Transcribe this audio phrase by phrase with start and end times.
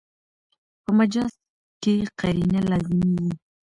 [0.83, 1.33] په مجاز
[1.83, 3.31] کښي قرینه لازمي يي.